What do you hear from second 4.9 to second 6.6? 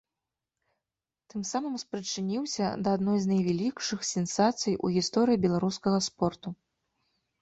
гісторыі беларускага спорту.